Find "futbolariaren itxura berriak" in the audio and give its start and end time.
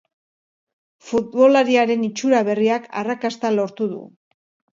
1.09-2.89